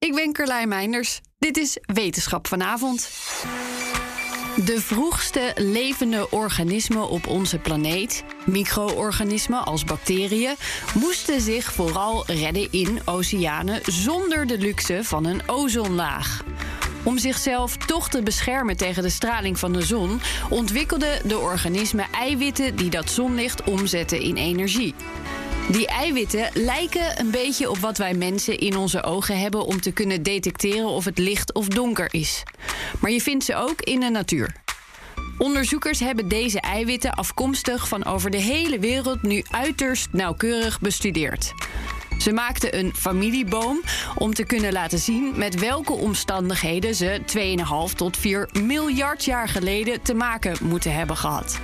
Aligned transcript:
Ik 0.00 0.14
ben 0.14 0.32
Carlijn 0.32 0.68
Meinders. 0.68 1.20
Dit 1.38 1.56
is 1.56 1.78
Wetenschap 1.82 2.46
vanavond. 2.46 3.10
De 4.64 4.80
vroegste 4.80 5.52
levende 5.56 6.30
organismen 6.30 7.08
op 7.08 7.26
onze 7.26 7.58
planeet, 7.58 8.24
micro-organismen 8.46 9.64
als 9.64 9.84
bacteriën, 9.84 10.54
moesten 10.94 11.40
zich 11.40 11.72
vooral 11.72 12.26
redden 12.26 12.68
in 12.70 13.00
oceanen 13.04 13.80
zonder 13.84 14.46
de 14.46 14.58
luxe 14.58 15.04
van 15.04 15.24
een 15.24 15.48
ozonlaag. 15.48 16.44
Om 17.02 17.18
zichzelf 17.18 17.76
toch 17.76 18.08
te 18.08 18.22
beschermen 18.22 18.76
tegen 18.76 19.02
de 19.02 19.08
straling 19.08 19.58
van 19.58 19.72
de 19.72 19.82
zon, 19.82 20.20
ontwikkelden 20.50 21.28
de 21.28 21.38
organismen 21.38 22.06
eiwitten 22.12 22.76
die 22.76 22.90
dat 22.90 23.10
zonlicht 23.10 23.62
omzetten 23.62 24.20
in 24.20 24.36
energie. 24.36 24.94
Die 25.70 25.86
eiwitten 25.86 26.50
lijken 26.54 27.20
een 27.20 27.30
beetje 27.30 27.70
op 27.70 27.78
wat 27.78 27.98
wij 27.98 28.14
mensen 28.14 28.58
in 28.58 28.76
onze 28.76 29.02
ogen 29.02 29.38
hebben 29.38 29.64
om 29.64 29.80
te 29.80 29.92
kunnen 29.92 30.22
detecteren 30.22 30.88
of 30.88 31.04
het 31.04 31.18
licht 31.18 31.52
of 31.52 31.68
donker 31.68 32.14
is. 32.14 32.42
Maar 33.00 33.10
je 33.10 33.20
vindt 33.20 33.44
ze 33.44 33.54
ook 33.54 33.80
in 33.80 34.00
de 34.00 34.08
natuur. 34.08 34.54
Onderzoekers 35.38 36.00
hebben 36.00 36.28
deze 36.28 36.60
eiwitten 36.60 37.14
afkomstig 37.14 37.88
van 37.88 38.04
over 38.04 38.30
de 38.30 38.40
hele 38.40 38.78
wereld 38.78 39.22
nu 39.22 39.44
uiterst 39.50 40.08
nauwkeurig 40.12 40.80
bestudeerd. 40.80 41.52
Ze 42.18 42.32
maakten 42.32 42.78
een 42.78 42.92
familieboom 42.94 43.80
om 44.14 44.34
te 44.34 44.44
kunnen 44.44 44.72
laten 44.72 44.98
zien 44.98 45.32
met 45.36 45.54
welke 45.60 45.92
omstandigheden 45.92 46.94
ze 46.94 47.20
2,5 47.90 47.94
tot 47.96 48.16
4 48.16 48.48
miljard 48.62 49.24
jaar 49.24 49.48
geleden 49.48 50.02
te 50.02 50.14
maken 50.14 50.56
moeten 50.60 50.94
hebben 50.94 51.16
gehad. 51.16 51.60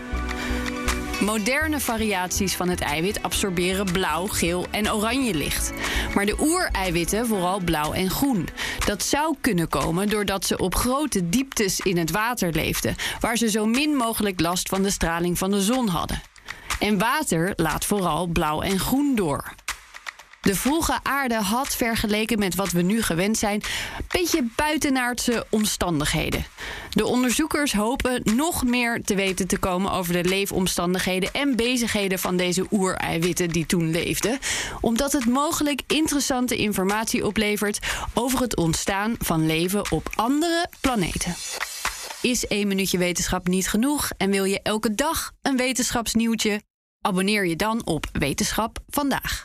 Moderne 1.20 1.80
variaties 1.80 2.54
van 2.54 2.68
het 2.68 2.80
eiwit 2.80 3.22
absorberen 3.22 3.92
blauw, 3.92 4.26
geel 4.26 4.66
en 4.70 4.92
oranje 4.92 5.34
licht. 5.34 5.72
Maar 6.14 6.26
de 6.26 6.36
oereiwitten 6.40 7.26
vooral 7.26 7.60
blauw 7.60 7.92
en 7.92 8.10
groen. 8.10 8.48
Dat 8.84 9.02
zou 9.02 9.36
kunnen 9.40 9.68
komen 9.68 10.08
doordat 10.08 10.44
ze 10.44 10.58
op 10.58 10.74
grote 10.74 11.28
dieptes 11.28 11.80
in 11.80 11.96
het 11.96 12.10
water 12.10 12.52
leefden, 12.52 12.96
waar 13.20 13.36
ze 13.36 13.50
zo 13.50 13.66
min 13.66 13.96
mogelijk 13.96 14.40
last 14.40 14.68
van 14.68 14.82
de 14.82 14.90
straling 14.90 15.38
van 15.38 15.50
de 15.50 15.62
zon 15.62 15.88
hadden. 15.88 16.22
En 16.78 16.98
water 16.98 17.52
laat 17.56 17.84
vooral 17.84 18.26
blauw 18.26 18.62
en 18.62 18.78
groen 18.78 19.14
door. 19.14 19.54
De 20.46 20.54
vroege 20.54 20.98
aarde 21.02 21.34
had 21.34 21.76
vergeleken 21.76 22.38
met 22.38 22.54
wat 22.54 22.70
we 22.70 22.82
nu 22.82 23.02
gewend 23.02 23.38
zijn, 23.38 23.62
een 23.98 24.04
beetje 24.08 24.48
buitenaardse 24.56 25.46
omstandigheden. 25.50 26.46
De 26.90 27.06
onderzoekers 27.06 27.72
hopen 27.72 28.20
nog 28.36 28.64
meer 28.64 29.02
te 29.02 29.14
weten 29.14 29.46
te 29.46 29.58
komen 29.58 29.92
over 29.92 30.12
de 30.12 30.24
leefomstandigheden 30.24 31.32
en 31.32 31.56
bezigheden 31.56 32.18
van 32.18 32.36
deze 32.36 32.66
oereiwitten 32.70 33.48
die 33.48 33.66
toen 33.66 33.90
leefden, 33.90 34.38
omdat 34.80 35.12
het 35.12 35.26
mogelijk 35.26 35.82
interessante 35.86 36.56
informatie 36.56 37.26
oplevert 37.26 37.78
over 38.14 38.40
het 38.40 38.56
ontstaan 38.56 39.14
van 39.18 39.46
leven 39.46 39.90
op 39.90 40.08
andere 40.14 40.68
planeten. 40.80 41.34
Is 42.22 42.46
één 42.46 42.68
minuutje 42.68 42.98
wetenschap 42.98 43.46
niet 43.46 43.68
genoeg 43.68 44.10
en 44.16 44.30
wil 44.30 44.44
je 44.44 44.60
elke 44.62 44.94
dag 44.94 45.32
een 45.42 45.56
wetenschapsnieuwtje? 45.56 46.62
Abonneer 47.00 47.46
je 47.46 47.56
dan 47.56 47.86
op 47.86 48.06
Wetenschap 48.12 48.78
vandaag. 48.88 49.44